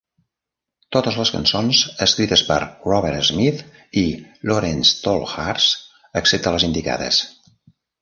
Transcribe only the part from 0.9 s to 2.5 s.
Totes les cançons escrites